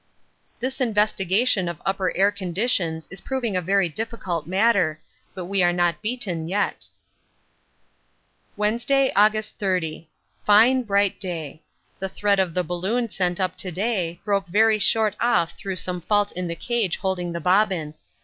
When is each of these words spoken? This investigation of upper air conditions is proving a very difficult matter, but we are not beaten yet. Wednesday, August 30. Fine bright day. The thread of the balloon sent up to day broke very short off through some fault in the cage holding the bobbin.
This 0.59 0.81
investigation 0.81 1.69
of 1.69 1.79
upper 1.85 2.11
air 2.17 2.31
conditions 2.31 3.07
is 3.11 3.21
proving 3.21 3.55
a 3.55 3.61
very 3.61 3.87
difficult 3.87 4.47
matter, 4.47 4.99
but 5.35 5.45
we 5.45 5.61
are 5.61 5.71
not 5.71 6.01
beaten 6.01 6.47
yet. 6.47 6.87
Wednesday, 8.57 9.13
August 9.15 9.59
30. 9.59 10.09
Fine 10.43 10.83
bright 10.85 11.19
day. 11.19 11.61
The 11.99 12.09
thread 12.09 12.39
of 12.39 12.55
the 12.55 12.63
balloon 12.63 13.09
sent 13.09 13.39
up 13.39 13.55
to 13.57 13.69
day 13.71 14.19
broke 14.25 14.47
very 14.47 14.79
short 14.79 15.15
off 15.19 15.53
through 15.55 15.75
some 15.75 16.01
fault 16.01 16.31
in 16.31 16.47
the 16.47 16.55
cage 16.55 16.97
holding 16.97 17.31
the 17.33 17.39
bobbin. 17.39 17.93